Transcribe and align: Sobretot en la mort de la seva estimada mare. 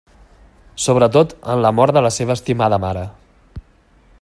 Sobretot 0.85 1.35
en 1.55 1.61
la 1.65 1.73
mort 1.81 1.97
de 1.99 2.03
la 2.07 2.13
seva 2.17 2.39
estimada 2.39 2.81
mare. 2.87 3.05